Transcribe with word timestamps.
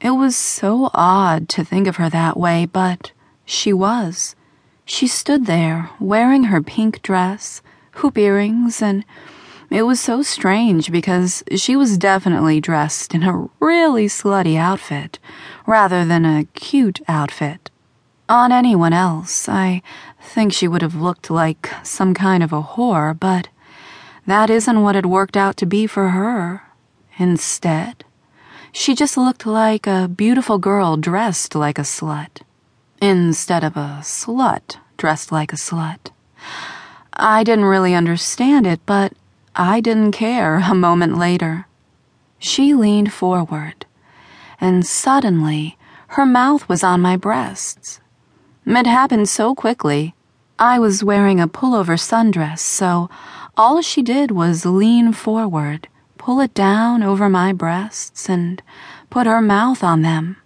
It 0.00 0.12
was 0.12 0.34
so 0.34 0.90
odd 0.94 1.48
to 1.50 1.64
think 1.64 1.86
of 1.86 1.96
her 1.96 2.08
that 2.08 2.38
way, 2.38 2.64
but 2.64 3.12
she 3.44 3.72
was. 3.72 4.34
She 4.86 5.06
stood 5.06 5.44
there, 5.44 5.90
wearing 6.00 6.44
her 6.44 6.62
pink 6.62 7.02
dress, 7.02 7.60
hoop 7.92 8.16
earrings, 8.16 8.80
and 8.80 9.04
it 9.68 9.82
was 9.82 10.00
so 10.00 10.22
strange 10.22 10.90
because 10.90 11.44
she 11.54 11.76
was 11.76 11.98
definitely 11.98 12.60
dressed 12.60 13.14
in 13.14 13.22
a 13.22 13.48
really 13.60 14.06
slutty 14.06 14.56
outfit 14.56 15.18
rather 15.66 16.04
than 16.04 16.24
a 16.24 16.44
cute 16.54 17.00
outfit. 17.06 17.70
On 18.28 18.52
anyone 18.52 18.94
else, 18.94 19.48
I 19.48 19.82
think 20.20 20.52
she 20.52 20.66
would 20.66 20.82
have 20.82 20.94
looked 20.94 21.30
like 21.30 21.70
some 21.82 22.14
kind 22.14 22.42
of 22.42 22.52
a 22.52 22.62
whore, 22.62 23.18
but 23.18 23.48
that 24.26 24.48
isn't 24.48 24.82
what 24.82 24.96
it 24.96 25.04
worked 25.04 25.36
out 25.36 25.56
to 25.58 25.66
be 25.66 25.86
for 25.86 26.08
her. 26.08 26.62
Instead, 27.18 28.04
she 28.72 28.94
just 28.94 29.16
looked 29.16 29.46
like 29.46 29.86
a 29.86 30.08
beautiful 30.08 30.58
girl 30.58 30.96
dressed 30.96 31.54
like 31.54 31.78
a 31.78 31.82
slut, 31.82 32.42
instead 33.00 33.64
of 33.64 33.76
a 33.76 34.00
slut 34.02 34.76
dressed 34.96 35.32
like 35.32 35.52
a 35.52 35.56
slut. 35.56 36.10
I 37.12 37.44
didn't 37.44 37.64
really 37.64 37.94
understand 37.94 38.66
it, 38.66 38.80
but 38.86 39.12
I 39.54 39.80
didn't 39.80 40.12
care 40.12 40.58
a 40.58 40.74
moment 40.74 41.18
later. 41.18 41.66
She 42.38 42.74
leaned 42.74 43.12
forward, 43.12 43.86
and 44.60 44.86
suddenly 44.86 45.76
her 46.08 46.26
mouth 46.26 46.68
was 46.68 46.82
on 46.82 47.00
my 47.00 47.16
breasts. 47.16 48.00
It 48.66 48.86
happened 48.86 49.28
so 49.28 49.54
quickly. 49.54 50.14
I 50.58 50.78
was 50.78 51.04
wearing 51.04 51.40
a 51.40 51.48
pullover 51.48 51.98
sundress, 51.98 52.60
so 52.60 53.08
all 53.56 53.82
she 53.82 54.02
did 54.02 54.30
was 54.30 54.64
lean 54.66 55.12
forward, 55.12 55.88
pull 56.20 56.38
it 56.40 56.52
down 56.52 57.02
over 57.02 57.30
my 57.30 57.50
breasts, 57.50 58.28
and 58.28 58.62
put 59.08 59.26
her 59.26 59.40
mouth 59.40 59.82
on 59.82 60.02
them. 60.02 60.36